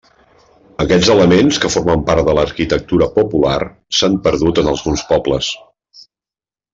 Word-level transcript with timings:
Aquests 0.83 1.09
elements 1.15 1.59
que 1.65 1.69
formen 1.73 2.05
part 2.07 2.25
de 2.29 2.35
l'arquitectura 2.37 3.09
popular 3.19 3.59
s'han 4.01 4.15
perdut 4.29 4.63
en 4.63 4.71
alguns 4.73 5.05
pobles. 5.15 5.51